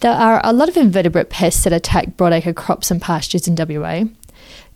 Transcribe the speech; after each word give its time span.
There 0.00 0.12
are 0.12 0.40
a 0.42 0.54
lot 0.54 0.70
of 0.70 0.78
invertebrate 0.78 1.28
pests 1.28 1.64
that 1.64 1.74
attack 1.74 2.16
broadacre 2.16 2.56
crops 2.56 2.90
and 2.90 3.02
pastures 3.02 3.46
in 3.46 3.54
WA. 3.54 4.04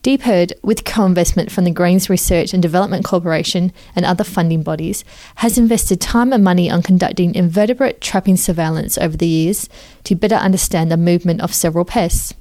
DPIRD, 0.02 0.52
with 0.62 0.84
co 0.84 1.06
investment 1.06 1.50
from 1.50 1.64
the 1.64 1.70
Grains 1.70 2.10
Research 2.10 2.52
and 2.52 2.62
Development 2.62 3.02
Corporation 3.02 3.72
and 3.96 4.04
other 4.04 4.22
funding 4.22 4.62
bodies, 4.62 5.02
has 5.36 5.56
invested 5.56 5.98
time 5.98 6.30
and 6.34 6.44
money 6.44 6.70
on 6.70 6.82
conducting 6.82 7.34
invertebrate 7.34 8.02
trapping 8.02 8.36
surveillance 8.36 8.98
over 8.98 9.16
the 9.16 9.26
years 9.26 9.66
to 10.04 10.14
better 10.14 10.34
understand 10.34 10.90
the 10.90 10.98
movement 10.98 11.40
of 11.40 11.54
several 11.54 11.86
pests. 11.86 12.34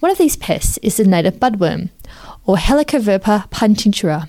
One 0.00 0.12
of 0.12 0.18
these 0.18 0.36
pests 0.36 0.76
is 0.82 0.98
the 0.98 1.04
native 1.04 1.36
budworm, 1.36 1.88
or 2.44 2.56
Helicoverpa 2.56 3.48
punctigera. 3.48 4.28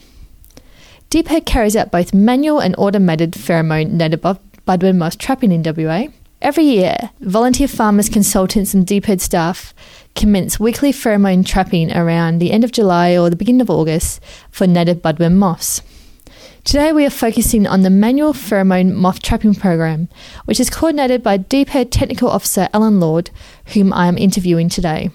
DPIRD 1.10 1.46
carries 1.46 1.76
out 1.76 1.92
both 1.92 2.14
manual 2.14 2.62
and 2.62 2.76
automated 2.78 3.34
pheromone 3.34 3.90
native 3.90 4.22
budworm 4.22 4.96
moth 4.96 5.18
trapping 5.18 5.52
in 5.52 5.64
WA. 5.64 6.08
Every 6.44 6.66
year, 6.66 6.98
volunteer 7.22 7.70
farmers, 7.70 8.10
consultants, 8.10 8.74
and 8.74 8.86
DPIRD 8.86 9.22
staff 9.22 9.74
commence 10.14 10.60
weekly 10.60 10.92
pheromone 10.92 11.46
trapping 11.46 11.96
around 11.96 12.40
the 12.40 12.52
end 12.52 12.66
of 12.66 12.74
July 12.74 13.18
or 13.18 13.30
the 13.30 13.38
beginning 13.38 13.62
of 13.62 13.70
August 13.70 14.20
for 14.52 14.68
native 14.68 14.98
budworm 14.98 15.36
moths. 15.36 15.82
Today, 16.66 16.92
we 16.92 17.06
are 17.06 17.10
focusing 17.10 17.66
on 17.66 17.84
the 17.84 17.90
manual 17.90 18.34
pheromone 18.34 18.92
moth 18.92 19.22
trapping 19.22 19.56
program, 19.56 20.10
which 20.44 20.60
is 20.60 20.70
coordinated 20.70 21.24
by 21.24 21.38
DPIRD 21.38 21.88
Technical 21.90 22.30
Officer 22.30 22.68
Alan 22.74 23.00
Lord, 23.00 23.30
whom 23.68 23.94
I 23.94 24.08
am 24.08 24.18
interviewing 24.18 24.68
today. 24.68 25.12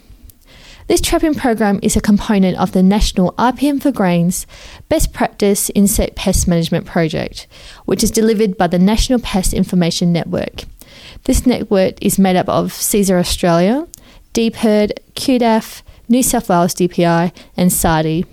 This 0.86 1.02
trapping 1.02 1.34
program 1.34 1.78
is 1.82 1.94
a 1.94 2.00
component 2.00 2.56
of 2.56 2.72
the 2.72 2.82
National 2.82 3.32
RPM 3.32 3.82
for 3.82 3.92
Grains 3.92 4.46
Best 4.88 5.12
Practice 5.12 5.70
Insect 5.74 6.16
Pest 6.16 6.48
Management 6.48 6.86
Project, 6.86 7.46
which 7.84 8.02
is 8.02 8.10
delivered 8.10 8.56
by 8.56 8.66
the 8.66 8.78
National 8.78 9.18
Pest 9.18 9.52
Information 9.52 10.10
Network. 10.10 10.64
This 11.24 11.46
network 11.46 12.00
is 12.02 12.18
made 12.18 12.36
up 12.36 12.48
of 12.48 12.72
Cesar 12.72 13.18
Australia, 13.18 13.86
DPIRD, 14.34 14.92
QDAF, 15.14 15.82
New 16.08 16.22
South 16.22 16.48
Wales 16.48 16.74
DPI, 16.74 17.32
and 17.56 17.70
SARDI. 17.70 18.26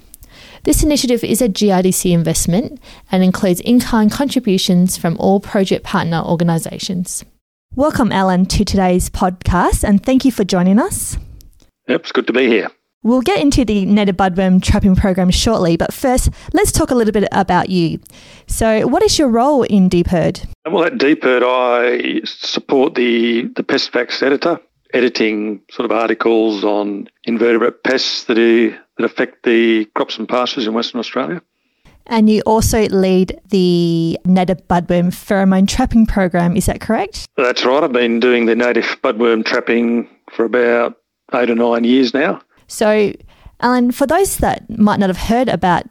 This 0.63 0.81
initiative 0.81 1.23
is 1.23 1.41
a 1.41 1.49
GRDC 1.49 2.11
investment 2.11 2.79
and 3.11 3.23
includes 3.23 3.59
in 3.59 3.79
kind 3.79 4.11
contributions 4.11 4.97
from 4.97 5.15
all 5.19 5.39
project 5.39 5.83
partner 5.83 6.21
organisations. 6.23 7.23
Welcome, 7.75 8.11
Alan, 8.11 8.45
to 8.47 8.65
today's 8.65 9.09
podcast, 9.09 9.83
and 9.83 10.03
thank 10.03 10.25
you 10.25 10.31
for 10.31 10.43
joining 10.43 10.79
us. 10.79 11.17
Yep, 11.87 12.01
it's 12.01 12.11
good 12.11 12.25
to 12.27 12.33
be 12.33 12.47
here. 12.47 12.69
We'll 13.05 13.21
get 13.21 13.39
into 13.39 13.63
the 13.63 13.85
native 13.85 14.17
budworm 14.17 14.63
trapping 14.63 14.95
program 14.95 15.29
shortly, 15.29 15.77
but 15.77 15.93
first, 15.93 16.31
let's 16.53 16.71
talk 16.71 16.89
a 16.89 16.95
little 16.95 17.11
bit 17.11 17.27
about 17.31 17.69
you. 17.69 17.99
So, 18.47 18.87
what 18.87 19.03
is 19.03 19.19
your 19.19 19.27
role 19.27 19.61
in 19.61 19.91
DPIRD? 19.91 20.47
Well, 20.65 20.85
at 20.85 20.93
DPIRD, 20.93 21.43
I 21.43 22.25
support 22.25 22.95
the, 22.95 23.43
the 23.55 23.61
Pest 23.61 23.91
Facts 23.91 24.23
editor, 24.23 24.59
editing 24.91 25.61
sort 25.69 25.85
of 25.85 25.95
articles 25.95 26.63
on 26.63 27.07
invertebrate 27.25 27.83
pests 27.83 28.23
that, 28.23 28.39
are, 28.39 28.69
that 28.71 29.03
affect 29.05 29.43
the 29.43 29.85
crops 29.93 30.17
and 30.17 30.27
pastures 30.27 30.65
in 30.65 30.73
Western 30.73 30.97
Australia. 30.99 31.43
And 32.07 32.27
you 32.27 32.41
also 32.47 32.87
lead 32.87 33.39
the 33.49 34.19
native 34.25 34.67
budworm 34.67 35.11
pheromone 35.11 35.67
trapping 35.67 36.07
program, 36.07 36.57
is 36.57 36.65
that 36.65 36.81
correct? 36.81 37.27
That's 37.37 37.65
right. 37.65 37.83
I've 37.83 37.93
been 37.93 38.19
doing 38.19 38.47
the 38.47 38.55
native 38.55 38.99
budworm 39.03 39.45
trapping 39.45 40.09
for 40.31 40.43
about 40.43 40.97
eight 41.35 41.51
or 41.51 41.55
nine 41.55 41.83
years 41.83 42.11
now. 42.11 42.41
So, 42.67 43.13
Alan, 43.61 43.91
for 43.91 44.05
those 44.05 44.37
that 44.37 44.69
might 44.69 44.99
not 44.99 45.09
have 45.09 45.17
heard 45.17 45.49
about 45.49 45.85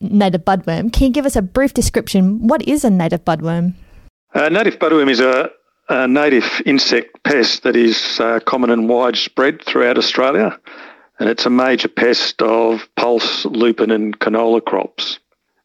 native 0.00 0.44
budworm, 0.44 0.92
can 0.92 1.04
you 1.04 1.12
give 1.12 1.26
us 1.26 1.36
a 1.36 1.42
brief 1.42 1.74
description? 1.74 2.46
What 2.46 2.62
is 2.62 2.84
a 2.84 2.90
native 2.90 3.24
budworm? 3.24 3.74
Uh, 4.34 4.48
native 4.48 4.78
budworm 4.78 5.10
is 5.10 5.20
a, 5.20 5.50
a, 5.88 6.08
native 6.08 6.62
insect 6.66 7.22
pest 7.22 7.62
that 7.62 7.76
is 7.76 8.18
uh, 8.20 8.40
common 8.40 8.70
and 8.70 8.88
widespread 8.88 9.62
throughout 9.64 9.96
Australia, 9.96 10.58
and 11.18 11.28
it's 11.28 11.46
a 11.46 11.50
major 11.50 11.88
pest 11.88 12.42
of 12.42 12.88
pulse, 12.96 13.44
lupin, 13.44 13.90
and 13.90 14.18
canola 14.18 14.64
crops. 14.64 15.20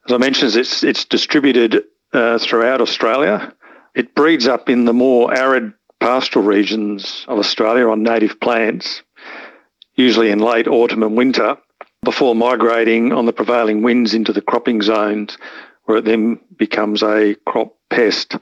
As 0.08 0.14
I 0.14 0.18
mentioned, 0.18 0.56
it's 0.56 0.84
it's 0.84 1.06
distributed 1.06 1.84
uh, 2.14 2.38
throughout 2.38 2.81
Australia. 2.81 3.53
It 3.96 4.14
breeds 4.14 4.48
up 4.48 4.69
in 4.69 4.86
the 4.86 4.94
more 4.94 5.34
arid 5.34 5.74
pastoral 6.00 6.46
regions 6.46 7.25
of 7.28 7.40
Australia 7.40 7.88
on 7.90 8.03
native 8.03 8.40
plants 8.40 9.02
usually 10.00 10.32
in 10.32 10.40
late 10.40 10.68
autumn 10.68 11.04
and 11.04 11.18
winter, 11.18 11.58
before 12.04 12.34
migrating 12.34 13.12
on 13.12 13.26
the 13.26 13.34
prevailing 13.34 13.84
winds 13.84 14.14
into 14.14 14.32
the 14.32 14.42
cropping 14.42 14.82
zones, 14.82 15.38
where 15.84 15.98
it 15.98 16.06
then 16.06 16.40
becomes 16.58 17.04
a 17.04 17.36
crop 17.46 17.76
pest. 17.90 18.38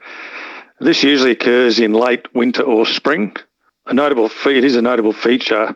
This 0.79 1.03
usually 1.03 1.31
occurs 1.31 1.79
in 1.79 1.93
late 1.93 2.33
winter 2.35 2.61
or 2.61 2.85
spring. 2.85 3.35
A 3.87 3.93
notable 3.93 4.29
it 4.45 4.63
is 4.63 4.75
a 4.75 4.81
notable 4.81 5.13
feature 5.13 5.75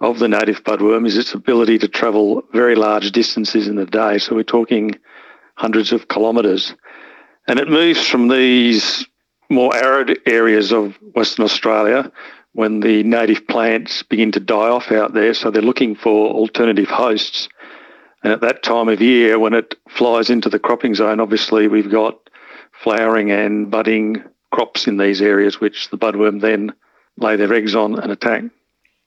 of 0.00 0.18
the 0.18 0.28
native 0.28 0.64
budworm 0.64 1.06
is 1.06 1.18
its 1.18 1.34
ability 1.34 1.78
to 1.78 1.88
travel 1.88 2.42
very 2.52 2.76
large 2.76 3.10
distances 3.12 3.68
in 3.68 3.76
the 3.76 3.84
day. 3.84 4.18
So 4.18 4.34
we're 4.34 4.44
talking 4.44 4.94
hundreds 5.56 5.92
of 5.92 6.08
kilometres. 6.08 6.74
And 7.48 7.58
it 7.58 7.68
moves 7.68 8.06
from 8.06 8.28
these 8.28 9.06
more 9.50 9.74
arid 9.76 10.20
areas 10.26 10.72
of 10.72 10.96
Western 11.14 11.44
Australia 11.44 12.12
when 12.58 12.80
the 12.80 13.04
native 13.04 13.46
plants 13.46 14.02
begin 14.02 14.32
to 14.32 14.40
die 14.40 14.68
off 14.68 14.90
out 14.90 15.14
there. 15.14 15.32
So 15.32 15.48
they're 15.48 15.62
looking 15.62 15.94
for 15.94 16.28
alternative 16.32 16.88
hosts. 16.88 17.48
And 18.24 18.32
at 18.32 18.40
that 18.40 18.64
time 18.64 18.88
of 18.88 19.00
year, 19.00 19.38
when 19.38 19.54
it 19.54 19.76
flies 19.88 20.28
into 20.28 20.48
the 20.48 20.58
cropping 20.58 20.96
zone, 20.96 21.20
obviously 21.20 21.68
we've 21.68 21.88
got 21.88 22.18
flowering 22.82 23.30
and 23.30 23.70
budding 23.70 24.24
crops 24.50 24.88
in 24.88 24.96
these 24.96 25.22
areas, 25.22 25.60
which 25.60 25.88
the 25.90 25.96
budworm 25.96 26.40
then 26.40 26.72
lay 27.16 27.36
their 27.36 27.54
eggs 27.54 27.76
on 27.76 27.96
and 27.96 28.10
attack. 28.10 28.42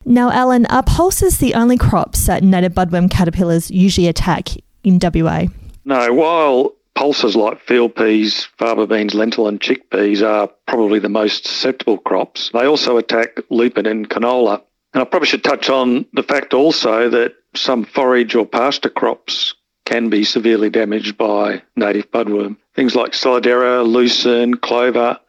Now, 0.05 0.31
Alan, 0.31 0.65
are 0.67 0.83
pulses 0.83 1.39
the 1.39 1.53
only 1.53 1.77
crops 1.77 2.27
that 2.27 2.43
native 2.43 2.71
budworm 2.71 3.11
caterpillars 3.11 3.69
usually 3.69 4.07
attack 4.07 4.47
in 4.85 4.97
WA? 4.97 5.47
No, 5.83 6.13
while 6.13 6.73
pulses 6.95 7.35
like 7.35 7.61
field 7.61 7.95
peas, 7.95 8.47
faba 8.59 8.87
beans, 8.87 9.13
lentil, 9.13 9.47
and 9.47 9.59
chickpeas 9.59 10.21
are 10.21 10.49
probably 10.67 10.99
the 10.99 11.09
most 11.09 11.45
susceptible 11.45 11.97
crops. 11.97 12.49
They 12.53 12.65
also 12.65 12.97
attack 12.97 13.39
lupin 13.49 13.85
and 13.85 14.09
canola. 14.09 14.61
And 14.93 15.01
I 15.01 15.05
probably 15.05 15.27
should 15.27 15.43
touch 15.43 15.69
on 15.69 16.05
the 16.13 16.23
fact 16.23 16.53
also 16.53 17.09
that 17.09 17.33
some 17.55 17.85
forage 17.85 18.35
or 18.35 18.45
pasture 18.45 18.89
crops 18.89 19.55
can 19.85 20.09
be 20.09 20.23
severely 20.23 20.69
damaged 20.69 21.17
by 21.17 21.61
native 21.75 22.11
budworm. 22.11 22.57
Things 22.75 22.95
like 22.95 23.11
serradella, 23.11 23.85
lucerne, 23.85 24.55
clover, 24.55 25.19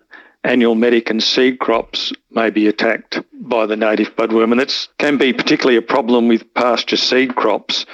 annual 0.44 0.74
medic 0.74 1.08
and 1.10 1.22
seed 1.22 1.58
crops 1.58 2.12
may 2.30 2.50
be 2.50 2.66
attacked 2.66 3.20
by 3.32 3.66
the 3.66 3.76
native 3.76 4.14
budworm 4.16 4.52
and 4.52 4.60
it 4.60 4.88
can 4.98 5.16
be 5.16 5.32
particularly 5.32 5.76
a 5.76 5.82
problem 5.82 6.28
with 6.28 6.52
pasture 6.54 6.96
seed 6.96 7.34
crops 7.36 7.86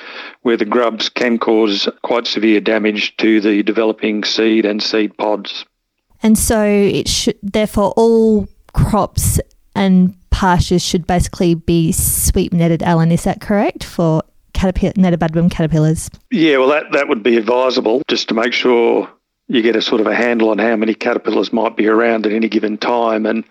where 0.43 0.57
the 0.57 0.65
grubs 0.65 1.09
can 1.09 1.39
cause 1.39 1.89
quite 2.03 2.27
severe 2.27 2.61
damage 2.61 3.17
to 3.19 3.41
the 3.41 3.63
developing 3.63 4.25
seed 4.25 4.65
and 4.65 4.83
seed 4.83 5.17
pods. 5.19 5.65
And 6.23 6.39
so 6.39 6.63
it 6.65 7.09
should 7.09 7.39
therefore 7.43 7.93
all 7.97 8.49
crops 8.73 9.39
and 9.75 10.15
pastures 10.31 10.83
should 10.83 11.07
basically 11.07 11.55
be 11.55 11.93
sweep 11.93 12.53
netted, 12.53 12.83
Alan, 12.83 13.13
is 13.13 13.25
that 13.25 13.41
correct 13.41 13.85
for 13.85 14.23
caterpillar, 14.53 14.93
native 14.97 15.21
budworm 15.21 15.51
caterpillars? 15.51 16.11
Yeah, 16.31 16.59
well 16.59 16.69
that, 16.69 16.93
that 16.93 17.09
would 17.09 17.23
be 17.23 17.37
advisable 17.37 18.03
just 18.09 18.29
to 18.29 18.35
make 18.35 18.53
sure 18.53 19.09
you 19.49 19.63
get 19.63 19.77
a 19.77 19.83
sort 19.83 20.01
of 20.01 20.07
a 20.07 20.15
handle 20.15 20.51
on 20.51 20.59
how 20.59 20.77
many 20.77 20.95
caterpillars 20.95 21.53
might 21.53 21.77
be 21.77 21.89
around 21.89 22.27
at 22.27 22.33
any 22.33 22.49
given 22.49 22.77
time 22.79 23.27
and, 23.27 23.45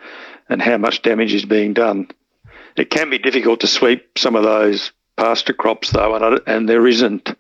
and 0.48 0.62
how 0.62 0.78
much 0.78 1.02
damage 1.02 1.34
is 1.34 1.46
being 1.46 1.74
done. 1.74 2.10
It 2.76 2.92
can 2.92 3.10
be 3.10 3.18
difficult 3.18 3.62
to 3.62 3.68
sweep 3.68 4.18
some 4.18 4.36
of 4.36 4.44
those 4.44 4.92
pasture 5.18 5.54
crops 5.54 5.92
though, 5.92 6.16
and, 6.16 6.42
and 6.46 6.70
there 6.70 6.86
isn't, 6.86 7.36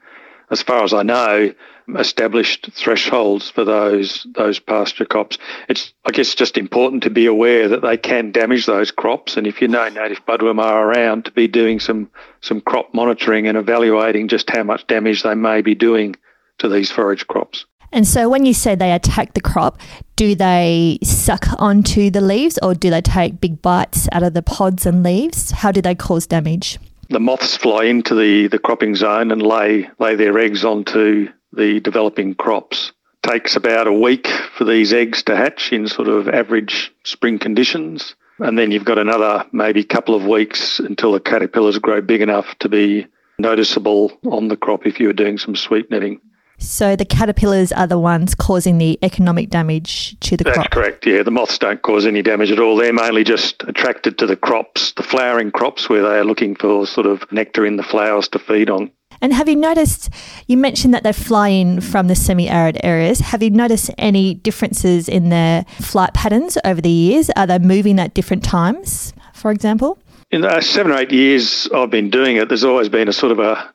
as 0.49 0.63
far 0.63 0.83
as 0.83 0.93
I 0.93 1.03
know, 1.03 1.53
established 1.95 2.69
thresholds 2.73 3.49
for 3.49 3.63
those 3.63 4.25
those 4.35 4.59
pasture 4.59 5.05
crops. 5.05 5.37
It's 5.69 5.93
I 6.03 6.11
guess 6.11 6.35
just 6.35 6.57
important 6.57 7.03
to 7.03 7.09
be 7.09 7.27
aware 7.27 7.69
that 7.69 7.81
they 7.81 7.95
can 7.95 8.31
damage 8.31 8.65
those 8.65 8.91
crops, 8.91 9.37
and 9.37 9.47
if 9.47 9.61
you 9.61 9.67
know 9.67 9.87
native 9.87 10.25
budworm 10.25 10.61
are 10.61 10.89
around, 10.89 11.25
to 11.25 11.31
be 11.31 11.47
doing 11.47 11.79
some 11.79 12.09
some 12.41 12.59
crop 12.59 12.93
monitoring 12.93 13.47
and 13.47 13.57
evaluating 13.57 14.27
just 14.27 14.49
how 14.49 14.63
much 14.63 14.87
damage 14.87 15.23
they 15.23 15.35
may 15.35 15.61
be 15.61 15.75
doing 15.75 16.15
to 16.57 16.67
these 16.67 16.91
forage 16.91 17.27
crops. 17.27 17.65
And 17.91 18.07
so 18.07 18.29
when 18.29 18.45
you 18.45 18.53
say 18.53 18.75
they 18.75 18.91
attack 18.91 19.33
the 19.33 19.41
crop, 19.41 19.79
do 20.15 20.35
they 20.35 20.99
suck 21.03 21.47
onto 21.59 22.09
the 22.09 22.21
leaves 22.21 22.59
or 22.61 22.73
do 22.73 22.89
they 22.89 23.01
take 23.01 23.39
big 23.39 23.61
bites 23.61 24.07
out 24.11 24.23
of 24.23 24.33
the 24.33 24.41
pods 24.41 24.85
and 24.85 25.03
leaves? 25.03 25.51
How 25.51 25.71
do 25.71 25.81
they 25.81 25.95
cause 25.95 26.27
damage? 26.27 26.79
The 27.09 27.19
moths 27.19 27.55
fly 27.55 27.85
into 27.85 28.15
the, 28.15 28.47
the 28.47 28.59
cropping 28.59 28.95
zone 28.95 29.31
and 29.31 29.41
lay 29.41 29.89
lay 29.99 30.15
their 30.15 30.37
eggs 30.37 30.65
onto 30.65 31.29
the 31.53 31.79
developing 31.79 32.35
crops. 32.35 32.91
Takes 33.23 33.55
about 33.55 33.87
a 33.87 33.93
week 33.93 34.27
for 34.27 34.65
these 34.65 34.93
eggs 34.93 35.23
to 35.23 35.35
hatch 35.35 35.71
in 35.71 35.87
sort 35.87 36.07
of 36.09 36.27
average 36.27 36.93
spring 37.03 37.39
conditions. 37.39 38.15
And 38.39 38.57
then 38.57 38.71
you've 38.71 38.85
got 38.85 38.99
another 38.99 39.45
maybe 39.51 39.83
couple 39.83 40.15
of 40.15 40.25
weeks 40.25 40.79
until 40.79 41.13
the 41.13 41.19
caterpillars 41.19 41.79
grow 41.79 42.01
big 42.01 42.21
enough 42.21 42.55
to 42.59 42.69
be 42.69 43.07
noticeable 43.39 44.11
on 44.25 44.47
the 44.47 44.57
crop 44.57 44.85
if 44.85 44.99
you 44.99 45.07
were 45.07 45.13
doing 45.13 45.37
some 45.37 45.55
sweep 45.55 45.89
netting. 45.89 46.19
So 46.59 46.95
the 46.95 47.05
caterpillars 47.05 47.71
are 47.71 47.87
the 47.87 47.99
ones 47.99 48.33
causing 48.33 48.77
the 48.77 48.97
economic 49.03 49.49
damage 49.49 50.19
to 50.21 50.35
the 50.35 50.43
That's 50.43 50.57
crop. 50.57 50.71
correct. 50.71 51.05
Yeah, 51.05 51.23
the 51.23 51.31
moths 51.31 51.57
don't 51.57 51.81
cause 51.81 52.05
any 52.05 52.21
damage 52.21 52.51
at 52.51 52.59
all. 52.59 52.75
They're 52.75 52.93
mainly 52.93 53.23
just 53.23 53.63
attracted 53.67 54.17
to 54.17 54.25
the 54.25 54.35
crops, 54.35 54.91
the 54.93 55.03
flowering 55.03 55.51
crops, 55.51 55.87
where 55.87 56.01
they 56.01 56.17
are 56.17 56.25
looking 56.25 56.55
for 56.55 56.87
sort 56.87 57.05
of 57.05 57.23
nectar 57.31 57.65
in 57.65 57.77
the 57.77 57.83
flowers 57.83 58.27
to 58.29 58.39
feed 58.39 58.69
on. 58.69 58.91
And 59.21 59.33
have 59.33 59.47
you 59.49 59.55
noticed, 59.55 60.09
you 60.47 60.57
mentioned 60.57 60.93
that 60.93 61.03
they 61.03 61.13
fly 61.13 61.49
in 61.49 61.81
from 61.81 62.07
the 62.07 62.15
semi 62.15 62.49
arid 62.49 62.79
areas. 62.83 63.19
Have 63.19 63.41
you 63.41 63.49
noticed 63.49 63.89
any 63.97 64.35
differences 64.35 65.09
in 65.09 65.29
their 65.29 65.63
flight 65.79 66.13
patterns 66.13 66.57
over 66.63 66.81
the 66.81 66.89
years? 66.89 67.29
Are 67.35 67.47
they 67.47 67.57
moving 67.59 67.99
at 67.99 68.13
different 68.13 68.43
times, 68.43 69.13
for 69.33 69.51
example? 69.51 69.97
In 70.29 70.41
the 70.41 70.61
seven 70.61 70.91
or 70.91 70.97
eight 70.97 71.11
years 71.11 71.67
I've 71.73 71.89
been 71.89 72.09
doing 72.09 72.35
it, 72.35 72.49
there's 72.49 72.63
always 72.63 72.89
been 72.89 73.07
a 73.07 73.13
sort 73.13 73.31
of 73.31 73.39
a, 73.39 73.71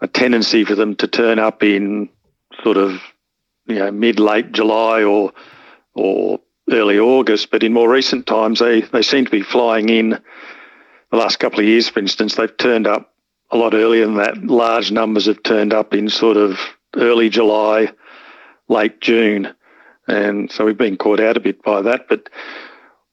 a 0.00 0.08
tendency 0.08 0.64
for 0.64 0.74
them 0.74 0.94
to 0.96 1.08
turn 1.08 1.38
up 1.38 1.62
in 1.62 2.08
sort 2.62 2.76
of 2.76 3.00
you 3.66 3.76
know 3.76 3.90
mid 3.90 4.20
late 4.20 4.52
July 4.52 5.02
or 5.02 5.32
or 5.94 6.40
early 6.70 6.98
August. 6.98 7.50
But 7.50 7.62
in 7.62 7.72
more 7.72 7.90
recent 7.90 8.26
times, 8.26 8.60
they 8.60 8.82
they 8.82 9.02
seem 9.02 9.24
to 9.24 9.30
be 9.30 9.42
flying 9.42 9.88
in. 9.88 10.20
The 11.10 11.16
last 11.16 11.38
couple 11.38 11.60
of 11.60 11.64
years, 11.64 11.88
for 11.88 12.00
instance, 12.00 12.34
they've 12.34 12.54
turned 12.58 12.86
up 12.86 13.14
a 13.50 13.56
lot 13.56 13.72
earlier 13.72 14.04
than 14.04 14.16
that. 14.16 14.44
Large 14.44 14.92
numbers 14.92 15.24
have 15.24 15.42
turned 15.42 15.72
up 15.72 15.94
in 15.94 16.10
sort 16.10 16.36
of 16.36 16.58
early 16.96 17.30
July, 17.30 17.92
late 18.68 19.00
June, 19.00 19.54
and 20.06 20.52
so 20.52 20.66
we've 20.66 20.76
been 20.76 20.98
caught 20.98 21.20
out 21.20 21.38
a 21.38 21.40
bit 21.40 21.62
by 21.62 21.80
that. 21.80 22.08
But 22.10 22.28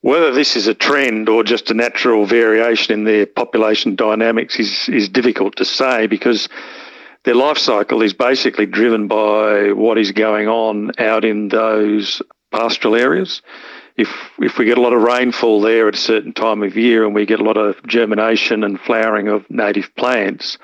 whether 0.05 0.31
this 0.31 0.55
is 0.55 0.67
a 0.67 0.75
trend 0.75 1.27
or 1.29 1.43
just 1.43 1.71
a 1.71 1.73
natural 1.73 2.27
variation 2.27 2.93
in 2.93 3.05
their 3.05 3.25
population 3.25 3.95
dynamics 3.95 4.59
is, 4.59 4.87
is 4.87 5.09
difficult 5.09 5.55
to 5.55 5.65
say 5.65 6.05
because 6.05 6.47
their 7.23 7.33
life 7.33 7.57
cycle 7.57 8.03
is 8.03 8.13
basically 8.13 8.67
driven 8.67 9.07
by 9.07 9.71
what 9.71 9.97
is 9.97 10.11
going 10.11 10.47
on 10.47 10.91
out 10.99 11.25
in 11.25 11.47
those 11.47 12.21
pastoral 12.51 12.95
areas. 12.95 13.41
If 13.97 14.09
if 14.37 14.59
we 14.59 14.65
get 14.65 14.77
a 14.77 14.81
lot 14.81 14.93
of 14.93 15.01
rainfall 15.01 15.61
there 15.61 15.87
at 15.87 15.95
a 15.95 15.97
certain 15.97 16.33
time 16.33 16.61
of 16.61 16.77
year 16.77 17.03
and 17.03 17.15
we 17.15 17.25
get 17.25 17.39
a 17.39 17.43
lot 17.43 17.57
of 17.57 17.83
germination 17.87 18.63
and 18.63 18.79
flowering 18.79 19.27
of 19.27 19.49
native 19.49 19.89
plants, 19.95 20.59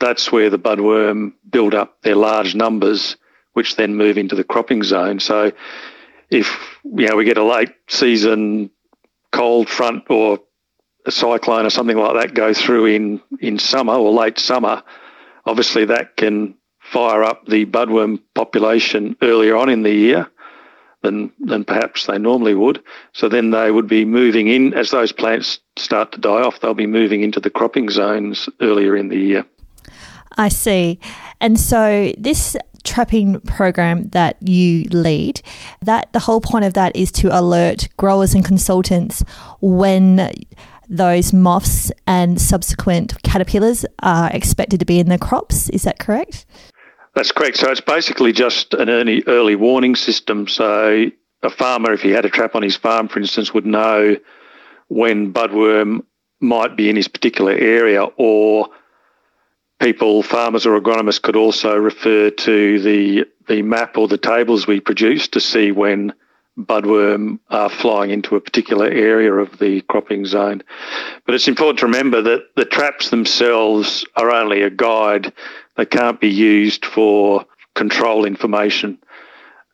that's 0.00 0.30
where 0.30 0.50
the 0.50 0.58
budworm 0.58 1.32
build 1.48 1.74
up 1.74 2.02
their 2.02 2.14
large 2.14 2.54
numbers, 2.54 3.16
which 3.54 3.76
then 3.76 3.96
move 3.96 4.18
into 4.18 4.34
the 4.34 4.44
cropping 4.44 4.82
zone. 4.82 5.18
So 5.18 5.52
if 6.30 6.80
you 6.84 7.08
know 7.08 7.16
we 7.16 7.24
get 7.24 7.38
a 7.38 7.44
late 7.44 7.72
season 7.88 8.70
cold 9.32 9.68
front 9.68 10.04
or 10.10 10.40
a 11.06 11.10
cyclone 11.10 11.66
or 11.66 11.70
something 11.70 11.96
like 11.96 12.14
that 12.20 12.34
go 12.34 12.52
through 12.52 12.86
in 12.86 13.20
in 13.40 13.58
summer 13.58 13.94
or 13.94 14.10
late 14.12 14.38
summer, 14.38 14.82
obviously 15.44 15.84
that 15.84 16.16
can 16.16 16.54
fire 16.80 17.24
up 17.24 17.46
the 17.46 17.66
budworm 17.66 18.20
population 18.34 19.16
earlier 19.22 19.56
on 19.56 19.68
in 19.68 19.82
the 19.82 19.92
year 19.92 20.30
than 21.02 21.32
than 21.38 21.64
perhaps 21.64 22.06
they 22.06 22.18
normally 22.18 22.54
would. 22.54 22.82
So 23.12 23.28
then 23.28 23.50
they 23.50 23.70
would 23.70 23.88
be 23.88 24.04
moving 24.04 24.48
in 24.48 24.74
as 24.74 24.90
those 24.90 25.12
plants 25.12 25.60
start 25.76 26.12
to 26.12 26.20
die 26.20 26.42
off. 26.42 26.60
They'll 26.60 26.74
be 26.74 26.86
moving 26.86 27.22
into 27.22 27.40
the 27.40 27.50
cropping 27.50 27.88
zones 27.90 28.48
earlier 28.60 28.96
in 28.96 29.08
the 29.08 29.18
year. 29.18 29.46
I 30.36 30.48
see. 30.48 30.98
And 31.40 31.58
so 31.58 32.12
this 32.18 32.56
trapping 32.86 33.40
program 33.40 34.08
that 34.10 34.36
you 34.40 34.84
lead, 34.90 35.42
that 35.82 36.12
the 36.12 36.20
whole 36.20 36.40
point 36.40 36.64
of 36.64 36.74
that 36.74 36.94
is 36.96 37.12
to 37.12 37.28
alert 37.38 37.88
growers 37.96 38.34
and 38.34 38.44
consultants 38.44 39.24
when 39.60 40.30
those 40.88 41.32
moths 41.32 41.90
and 42.06 42.40
subsequent 42.40 43.20
caterpillars 43.22 43.84
are 44.02 44.30
expected 44.32 44.80
to 44.80 44.86
be 44.86 44.98
in 44.98 45.08
the 45.08 45.18
crops. 45.18 45.68
Is 45.70 45.82
that 45.82 45.98
correct? 45.98 46.46
That's 47.14 47.32
correct. 47.32 47.56
So 47.56 47.70
it's 47.70 47.80
basically 47.80 48.32
just 48.32 48.74
an 48.74 48.88
early 48.88 49.24
early 49.26 49.56
warning 49.56 49.96
system. 49.96 50.46
So 50.46 51.06
a 51.42 51.50
farmer, 51.50 51.92
if 51.92 52.02
he 52.02 52.10
had 52.10 52.24
a 52.24 52.30
trap 52.30 52.54
on 52.54 52.62
his 52.62 52.76
farm, 52.76 53.08
for 53.08 53.18
instance, 53.18 53.52
would 53.52 53.66
know 53.66 54.16
when 54.88 55.32
budworm 55.32 56.02
might 56.40 56.76
be 56.76 56.90
in 56.90 56.96
his 56.96 57.08
particular 57.08 57.52
area 57.52 58.04
or 58.16 58.68
people, 59.78 60.22
farmers 60.22 60.66
or 60.66 60.78
agronomists 60.80 61.22
could 61.22 61.36
also 61.36 61.76
refer 61.76 62.30
to 62.30 62.80
the 62.80 63.26
the 63.48 63.62
map 63.62 63.96
or 63.96 64.08
the 64.08 64.18
tables 64.18 64.66
we 64.66 64.80
produce 64.80 65.28
to 65.28 65.40
see 65.40 65.70
when 65.70 66.12
budworm 66.58 67.38
are 67.50 67.68
flying 67.68 68.10
into 68.10 68.34
a 68.34 68.40
particular 68.40 68.86
area 68.86 69.32
of 69.32 69.58
the 69.58 69.82
cropping 69.82 70.24
zone. 70.24 70.62
But 71.24 71.34
it's 71.34 71.48
important 71.48 71.78
to 71.80 71.86
remember 71.86 72.22
that 72.22 72.56
the 72.56 72.64
traps 72.64 73.10
themselves 73.10 74.04
are 74.16 74.30
only 74.30 74.62
a 74.62 74.70
guide. 74.70 75.32
They 75.76 75.84
can't 75.84 76.20
be 76.20 76.30
used 76.30 76.84
for 76.84 77.44
control 77.74 78.24
information. 78.24 78.98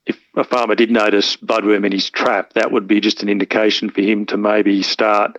If 0.04 0.18
a 0.36 0.44
farmer 0.44 0.74
did 0.74 0.90
notice 0.90 1.36
budworm 1.36 1.86
in 1.86 1.92
his 1.92 2.10
trap, 2.10 2.54
that 2.54 2.72
would 2.72 2.88
be 2.88 3.00
just 3.00 3.22
an 3.22 3.28
indication 3.28 3.88
for 3.88 4.00
him 4.00 4.26
to 4.26 4.36
maybe 4.36 4.82
start 4.82 5.38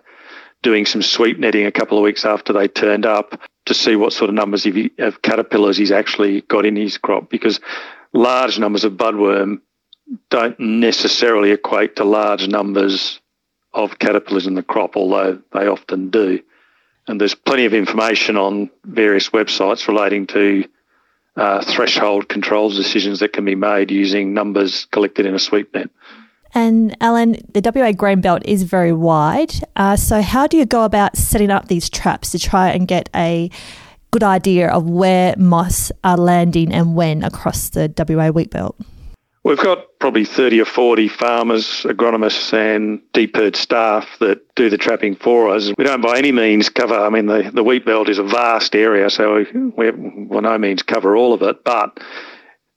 doing 0.62 0.86
some 0.86 1.02
sweep 1.02 1.38
netting 1.38 1.66
a 1.66 1.72
couple 1.72 1.98
of 1.98 2.02
weeks 2.02 2.24
after 2.24 2.54
they 2.54 2.66
turned 2.66 3.04
up 3.04 3.38
to 3.66 3.74
see 3.74 3.96
what 3.96 4.12
sort 4.12 4.28
of 4.28 4.34
numbers 4.34 4.66
of 4.98 5.22
caterpillars 5.22 5.76
he's 5.76 5.92
actually 5.92 6.42
got 6.42 6.66
in 6.66 6.76
his 6.76 6.98
crop 6.98 7.30
because 7.30 7.60
large 8.12 8.58
numbers 8.58 8.84
of 8.84 8.92
budworm 8.92 9.60
don't 10.30 10.58
necessarily 10.60 11.50
equate 11.50 11.96
to 11.96 12.04
large 12.04 12.46
numbers 12.46 13.20
of 13.72 13.98
caterpillars 13.98 14.46
in 14.46 14.54
the 14.54 14.62
crop, 14.62 14.96
although 14.96 15.40
they 15.52 15.66
often 15.66 16.10
do. 16.10 16.40
And 17.06 17.20
there's 17.20 17.34
plenty 17.34 17.64
of 17.64 17.74
information 17.74 18.36
on 18.36 18.70
various 18.84 19.30
websites 19.30 19.88
relating 19.88 20.26
to 20.28 20.64
uh, 21.36 21.62
threshold 21.64 22.28
controls 22.28 22.76
decisions 22.76 23.20
that 23.20 23.32
can 23.32 23.44
be 23.44 23.56
made 23.56 23.90
using 23.90 24.34
numbers 24.34 24.86
collected 24.86 25.26
in 25.26 25.34
a 25.34 25.38
sweep 25.38 25.74
net. 25.74 25.90
And 26.54 26.96
Alan, 27.00 27.36
the 27.52 27.60
WA 27.60 27.92
grain 27.92 28.20
belt 28.20 28.42
is 28.44 28.62
very 28.62 28.92
wide. 28.92 29.52
Uh, 29.74 29.96
so, 29.96 30.22
how 30.22 30.46
do 30.46 30.56
you 30.56 30.64
go 30.64 30.84
about 30.84 31.16
setting 31.16 31.50
up 31.50 31.66
these 31.66 31.90
traps 31.90 32.30
to 32.30 32.38
try 32.38 32.70
and 32.70 32.86
get 32.86 33.10
a 33.14 33.50
good 34.12 34.22
idea 34.22 34.70
of 34.70 34.88
where 34.88 35.34
moths 35.36 35.90
are 36.04 36.16
landing 36.16 36.72
and 36.72 36.94
when 36.94 37.24
across 37.24 37.70
the 37.70 37.92
WA 37.98 38.28
wheat 38.28 38.50
belt? 38.50 38.76
We've 39.42 39.58
got 39.58 39.98
probably 39.98 40.24
30 40.24 40.62
or 40.62 40.64
40 40.64 41.08
farmers, 41.08 41.82
agronomists, 41.82 42.54
and 42.54 43.00
DPIRD 43.12 43.56
staff 43.56 44.08
that 44.20 44.40
do 44.54 44.70
the 44.70 44.78
trapping 44.78 45.16
for 45.16 45.50
us. 45.50 45.70
We 45.76 45.84
don't 45.84 46.00
by 46.00 46.16
any 46.16 46.32
means 46.32 46.70
cover, 46.70 46.94
I 46.94 47.10
mean, 47.10 47.26
the, 47.26 47.50
the 47.52 47.62
wheat 47.62 47.84
belt 47.84 48.08
is 48.08 48.18
a 48.18 48.22
vast 48.22 48.74
area, 48.74 49.10
so 49.10 49.44
we, 49.52 49.90
we 49.90 49.90
by 49.90 50.40
no 50.40 50.56
means 50.56 50.82
cover 50.82 51.14
all 51.14 51.34
of 51.34 51.42
it, 51.42 51.62
but 51.62 51.98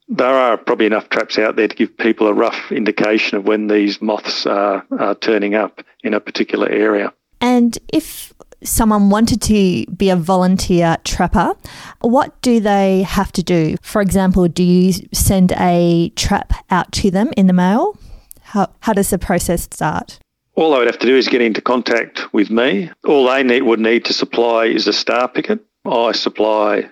there 0.07 0.27
are 0.27 0.57
probably 0.57 0.85
enough 0.85 1.09
traps 1.09 1.37
out 1.37 1.55
there 1.55 1.67
to 1.67 1.75
give 1.75 1.97
people 1.97 2.27
a 2.27 2.33
rough 2.33 2.71
indication 2.71 3.37
of 3.37 3.45
when 3.45 3.67
these 3.67 4.01
moths 4.01 4.45
are, 4.45 4.85
are 4.97 5.15
turning 5.15 5.55
up 5.55 5.81
in 6.03 6.13
a 6.13 6.19
particular 6.19 6.69
area. 6.69 7.13
And 7.41 7.77
if 7.93 8.33
someone 8.63 9.09
wanted 9.09 9.41
to 9.43 9.85
be 9.91 10.09
a 10.09 10.15
volunteer 10.15 10.97
trapper, 11.03 11.53
what 12.01 12.41
do 12.41 12.59
they 12.59 13.03
have 13.03 13.31
to 13.33 13.43
do? 13.43 13.75
For 13.81 14.01
example, 14.01 14.47
do 14.47 14.63
you 14.63 14.93
send 15.13 15.51
a 15.53 16.09
trap 16.15 16.53
out 16.71 16.91
to 16.93 17.11
them 17.11 17.31
in 17.37 17.47
the 17.47 17.53
mail? 17.53 17.97
How, 18.41 18.73
how 18.79 18.93
does 18.93 19.09
the 19.09 19.19
process 19.19 19.63
start? 19.63 20.19
All 20.55 20.71
they 20.71 20.79
would 20.79 20.87
have 20.87 20.99
to 20.99 21.05
do 21.05 21.15
is 21.15 21.27
get 21.27 21.41
into 21.41 21.61
contact 21.61 22.33
with 22.33 22.49
me. 22.49 22.89
All 23.05 23.27
they 23.27 23.43
need, 23.43 23.61
would 23.61 23.79
need 23.79 24.05
to 24.05 24.13
supply 24.13 24.65
is 24.65 24.87
a 24.87 24.93
star 24.93 25.27
picket. 25.27 25.59
I 25.85 26.13
supply 26.13 26.89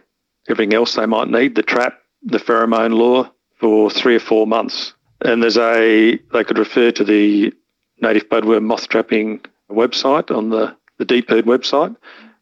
everything 0.47 0.75
else 0.75 0.93
they 0.93 1.07
might 1.07 1.29
need, 1.29 1.55
the 1.55 1.63
trap, 1.63 1.97
the 2.25 2.39
pheromone 2.39 2.93
lure, 2.93 3.31
for 3.59 3.89
three 3.89 4.15
or 4.15 4.19
four 4.19 4.45
months. 4.45 4.93
And 5.21 5.41
there's 5.41 5.57
a, 5.57 6.19
they 6.33 6.43
could 6.43 6.57
refer 6.57 6.91
to 6.91 7.03
the 7.03 7.53
native 8.01 8.27
budworm 8.29 8.63
moth 8.63 8.89
trapping 8.89 9.41
website 9.71 10.35
on 10.35 10.49
the 10.49 10.75
the 10.97 11.05
DPIRD 11.05 11.43
website 11.43 11.95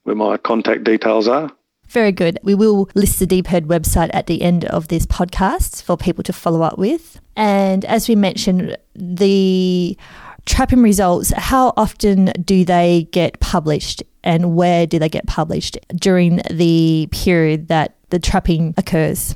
where 0.04 0.16
my 0.16 0.38
contact 0.38 0.84
details 0.84 1.28
are. 1.28 1.50
Very 1.88 2.12
good. 2.12 2.40
We 2.44 2.56
will 2.56 2.90
list 2.96 3.20
the 3.20 3.28
DPIRD 3.28 3.66
website 3.66 4.10
at 4.14 4.28
the 4.28 4.42
end 4.42 4.66
of 4.66 4.88
this 4.88 5.06
podcast 5.06 5.84
for 5.84 5.98
people 5.98 6.24
to 6.24 6.34
follow 6.34 6.62
up 6.62 6.78
with. 6.78 7.20
And 7.36 7.86
as 7.86 8.08
we 8.08 8.16
mentioned, 8.16 8.78
the 8.96 9.98
trapping 10.46 10.82
results, 10.82 11.32
how 11.36 11.74
often 11.78 12.26
do 12.44 12.66
they 12.66 13.08
get 13.12 13.40
published 13.40 14.04
and 14.24 14.56
where 14.56 14.88
do 14.88 15.00
they 15.00 15.10
get 15.10 15.28
published 15.28 15.78
during 15.96 16.42
the 16.50 17.08
period 17.12 17.68
that 17.68 17.96
the 18.10 18.20
trapping 18.20 18.74
occurs? 18.78 19.36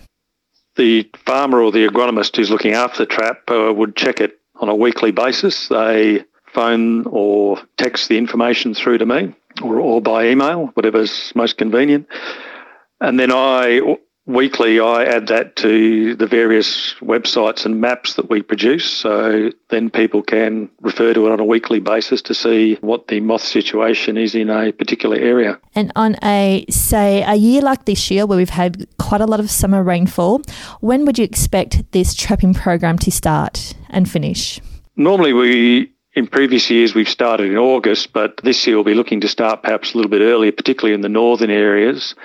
The 0.77 1.09
farmer 1.25 1.61
or 1.61 1.71
the 1.71 1.87
agronomist 1.87 2.35
who's 2.35 2.51
looking 2.51 2.73
after 2.73 2.99
the 2.99 3.07
trap 3.07 3.49
uh, 3.49 3.73
would 3.73 3.95
check 3.95 4.21
it 4.21 4.39
on 4.55 4.69
a 4.69 4.75
weekly 4.75 5.11
basis. 5.11 5.67
They 5.67 6.23
phone 6.53 7.05
or 7.07 7.59
text 7.77 8.09
the 8.09 8.17
information 8.17 8.73
through 8.73 8.99
to 8.99 9.05
me 9.05 9.33
or, 9.61 9.79
or 9.79 10.01
by 10.01 10.27
email, 10.27 10.67
whatever's 10.75 11.31
most 11.35 11.57
convenient. 11.57 12.07
And 13.01 13.19
then 13.19 13.31
I 13.31 13.97
weekly, 14.27 14.79
I 14.79 15.05
add 15.05 15.27
that 15.27 15.55
to 15.57 16.15
the 16.15 16.27
various 16.27 16.93
websites 16.95 17.65
and 17.65 17.81
maps 17.81 18.15
that 18.15 18.29
we 18.29 18.41
produce. 18.41 18.85
So 18.85 19.51
then 19.69 19.89
people 19.89 20.21
can 20.21 20.69
refer 20.81 21.13
to 21.13 21.25
it 21.25 21.31
on 21.31 21.39
a 21.39 21.45
weekly 21.45 21.79
basis 21.79 22.21
to 22.23 22.33
see 22.33 22.75
what 22.81 23.07
the 23.07 23.21
moth 23.21 23.41
situation 23.41 24.17
is 24.17 24.35
in 24.35 24.49
a 24.49 24.71
particular 24.71 25.17
area. 25.17 25.59
And 25.73 25.91
on 25.95 26.17
a, 26.23 26.65
say, 26.69 27.23
a 27.23 27.35
year 27.35 27.61
like 27.61 27.85
this 27.85 28.11
year 28.11 28.25
where 28.25 28.37
we've 28.37 28.49
had 28.49 28.85
quite 28.99 29.21
a 29.21 29.25
lot 29.25 29.39
of 29.39 29.49
summer 29.49 29.81
rainfall, 29.81 30.41
when 30.81 31.05
would 31.05 31.17
you 31.17 31.23
expect 31.23 31.91
this 31.93 32.13
trapping 32.13 32.53
program 32.53 32.99
to 32.99 33.11
start 33.11 33.73
and 33.89 34.09
finish? 34.09 34.59
Normally, 34.95 35.33
we 35.33 35.93
in 36.17 36.25
previous 36.25 36.71
years, 36.71 36.95
we've 36.95 37.07
started 37.07 37.51
in 37.51 37.57
August, 37.57 38.11
but 38.11 38.37
this 38.43 38.65
year 38.65 38.75
we'll 38.75 38.83
be 38.83 38.95
looking 38.95 39.21
to 39.21 39.27
start 39.27 39.61
perhaps 39.61 39.93
a 39.93 39.97
little 39.97 40.09
bit 40.09 40.21
earlier, 40.21 40.51
particularly 40.51 40.95
in 40.95 41.01
the 41.01 41.09
northern 41.09 41.51
areas. 41.51 42.15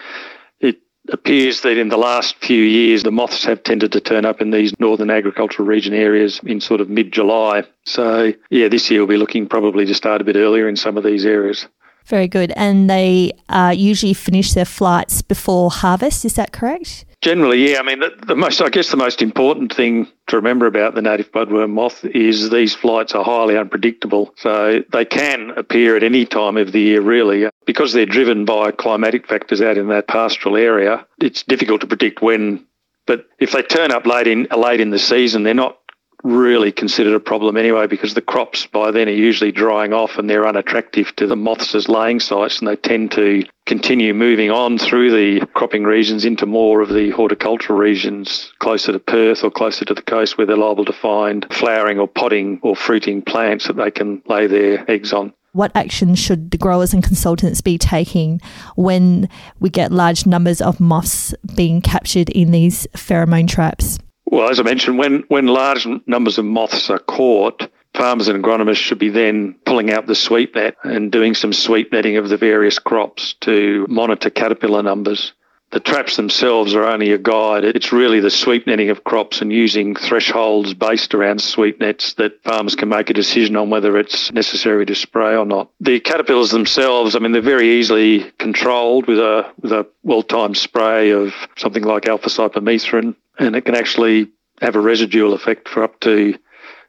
Appears 1.09 1.63
that 1.63 1.79
in 1.79 1.89
the 1.89 1.97
last 1.97 2.37
few 2.37 2.63
years, 2.63 3.03
the 3.03 3.11
moths 3.11 3.45
have 3.45 3.65
tended 3.65 3.91
to 3.93 4.01
turn 4.01 4.25
up 4.25 4.41
in 4.41 4.53
these 4.53 4.73
northern 4.79 5.11
agricultural 5.11 5.67
region 5.67 5.95
areas 5.95 6.41
in 6.45 6.61
sort 6.61 6.81
of 6.81 6.89
mid 6.89 7.11
July. 7.11 7.65
So, 7.85 8.33
yeah, 8.51 8.69
this 8.69 8.89
year 8.89 9.01
we'll 9.01 9.09
be 9.09 9.17
looking 9.17 9.49
probably 9.49 9.85
to 9.87 9.95
start 9.95 10.21
a 10.21 10.25
bit 10.25 10.37
earlier 10.37 10.69
in 10.69 10.77
some 10.77 10.97
of 10.97 11.03
these 11.03 11.27
areas. 11.27 11.67
Very 12.07 12.29
good. 12.29 12.53
And 12.57 12.91
they 12.91 13.33
uh, 13.49 13.75
usually 13.77 14.15
finish 14.15 14.55
their 14.55 14.65
flights 14.65 15.23
before 15.23 15.71
harvest, 15.71 16.25
is 16.25 16.35
that 16.35 16.53
correct? 16.53 17.05
Generally, 17.23 17.71
yeah. 17.71 17.79
I 17.79 17.83
mean, 17.83 18.01
the, 18.01 18.13
the, 18.27 18.35
most, 18.35 18.61
I 18.61 18.69
guess, 18.69 18.91
the 18.91 18.97
most 18.97 19.23
important 19.23 19.73
thing 19.73 20.09
to 20.27 20.37
remember 20.37 20.67
about 20.67 20.97
the 20.97 21.03
native 21.03 21.31
budworm 21.31 21.71
moth 21.71 22.05
is 22.05 22.51
these 22.51 22.75
flights 22.75 23.15
are 23.15 23.25
highly 23.25 23.57
unpredictable. 23.57 24.35
So 24.37 24.83
they 24.93 25.05
can 25.05 25.51
appear 25.51 25.97
at 25.97 26.03
any 26.03 26.27
time 26.27 26.57
of 26.57 26.73
the 26.73 26.81
year, 26.81 27.01
really, 27.01 27.49
because 27.65 27.93
they're 27.93 28.07
driven 28.07 28.45
by 28.45 28.73
climatic 28.73 29.29
factors 29.29 29.61
out 29.61 29.79
in 29.79 29.87
that 29.89 30.09
pastoral 30.09 30.57
area. 30.57 31.07
It's 31.21 31.45
difficult 31.45 31.81
to 31.83 31.87
predict 31.87 32.23
when. 32.23 32.67
But 33.07 33.27
if 33.39 33.53
they 33.53 33.63
turn 33.63 33.93
up 33.93 34.07
late 34.07 34.27
in 34.27 34.47
late 34.57 34.81
in 34.81 34.91
the 34.91 34.99
season, 34.99 35.43
they're 35.43 35.55
not 35.55 35.79
really 36.23 36.71
considered 36.71 37.15
a 37.15 37.21
problem 37.21 37.57
anyway 37.57 37.87
because 37.87 38.15
the 38.15 38.21
crops 38.21 38.67
by 38.67 38.91
then 38.91 39.09
are 39.09 39.13
usually 39.13 39.53
drying 39.53 39.93
off 39.93 40.19
and 40.19 40.31
they're 40.31 40.47
unattractive 40.47 41.15
to 41.17 41.27
the 41.27 41.37
moths 41.37 41.75
as 41.75 41.89
laying 41.89 42.21
sites 42.21 42.59
and 42.59 42.69
they 42.69 42.77
tend 42.77 43.11
to 43.11 43.45
continue 43.67 44.15
moving 44.15 44.51
on 44.51 44.79
through 44.79 45.11
the 45.11 45.45
cropping 45.55 45.85
regions 45.85 46.25
into 46.25 46.47
more 46.47 46.81
of 46.81 46.89
the 46.89 47.11
horticultural 47.11 47.79
regions 47.79 48.53
closer 48.59 48.93
to 48.93 48.99
Perth 48.99 49.43
or 49.43 49.51
closer 49.51 49.85
to 49.85 49.95
the 49.95 50.03
coast 50.03 50.39
where 50.39 50.47
they're 50.47 50.57
liable 50.57 50.85
to 50.85 50.93
find 50.93 51.47
flowering 51.51 51.99
or 51.99 52.07
potting 52.07 52.61
or 52.63 52.77
fruiting 52.77 53.23
plants 53.23 53.67
that 53.67 53.77
they 53.77 53.91
can 53.91 54.23
lay 54.27 54.47
their 54.47 54.89
eggs 54.91 55.13
on 55.13 55.33
what 55.53 55.71
actions 55.75 56.19
should 56.19 56.51
the 56.51 56.57
growers 56.57 56.95
and 56.95 57.05
consultants 57.05 57.61
be 57.61 57.77
taking 57.77 58.41
when 58.75 59.29
we 59.61 59.69
get 59.69 59.93
large 59.93 60.25
numbers 60.25 60.63
of 60.63 60.81
moths 60.81 61.35
being 61.55 61.83
captured 61.83 62.31
in 62.31 62.53
these 62.53 62.87
pheromone 62.97 63.47
traps? 63.47 63.99
Well, 64.33 64.49
as 64.49 64.59
I 64.59 64.63
mentioned, 64.63 64.97
when, 64.97 65.25
when 65.29 65.47
large 65.47 65.87
numbers 66.07 66.39
of 66.39 66.47
moths 66.47 66.89
are 66.89 66.99
caught, 66.99 67.69
farmers 67.93 68.29
and 68.29 68.43
agronomists 68.43 68.77
should 68.77 68.99
be 68.99 69.11
then 69.11 69.57
pulling 69.67 69.91
out 69.93 70.07
the 70.07 70.15
sweep 70.15 70.55
net 70.55 70.75
and 70.83 71.13
doing 71.13 71.35
some 71.35 71.53
sweep 71.53 71.93
netting 71.93 72.17
of 72.17 72.31
the 72.31 72.39
various 72.39 72.79
crops 72.79 73.35
to 73.43 73.87
monitor 73.91 74.31
caterpillar 74.31 74.83
numbers. 74.83 75.35
The 75.73 75.81
traps 75.81 76.17
themselves 76.17 76.75
are 76.75 76.85
only 76.85 77.13
a 77.13 77.19
guide. 77.19 77.65
It's 77.65 77.93
really 77.93 78.21
the 78.21 78.31
sweep 78.31 78.67
netting 78.67 78.91
of 78.91 79.05
crops 79.05 79.41
and 79.41 79.51
using 79.51 79.97
thresholds 79.97 80.75
based 80.75 81.15
around 81.15 81.41
sweep 81.41 81.81
nets 81.81 82.13
that 82.15 82.43
farmers 82.45 82.77
can 82.77 82.91
make 82.91 83.09
a 83.09 83.15
decision 83.15 83.57
on 83.57 83.71
whether 83.71 83.97
it's 83.97 84.31
necessary 84.33 84.85
to 84.85 84.95
spray 84.95 85.35
or 85.35 85.47
not. 85.47 85.71
The 85.81 85.99
caterpillars 85.99 86.51
themselves, 86.51 87.17
I 87.17 87.21
mean, 87.21 87.33
they're 87.33 87.41
very 87.41 87.79
easily 87.79 88.31
controlled 88.39 89.07
with 89.07 89.19
a, 89.19 89.51
with 89.63 89.73
a 89.73 89.87
well-timed 90.03 90.59
spray 90.59 91.11
of 91.11 91.33
something 91.57 91.85
like 91.85 92.07
alpha 92.07 92.29
cypermethrin 92.29 93.17
and 93.39 93.57
it 93.57 93.65
can 93.65 93.75
actually 93.75 94.29
have 94.61 94.77
a 94.77 94.81
residual 94.81 95.33
effect 95.33 95.71
for 95.71 95.85
up 95.85 95.99
to 96.01 96.35